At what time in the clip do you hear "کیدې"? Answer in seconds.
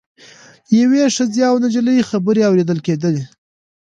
2.85-3.15